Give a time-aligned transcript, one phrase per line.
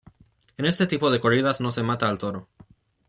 [0.57, 2.47] En este tipo de corridas no se mata al toro.